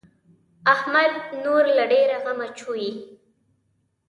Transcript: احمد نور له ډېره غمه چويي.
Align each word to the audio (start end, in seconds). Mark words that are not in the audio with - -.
احمد 0.73 1.11
نور 1.43 1.63
له 1.77 1.83
ډېره 1.91 2.17
غمه 2.23 2.47
چويي. 2.59 2.91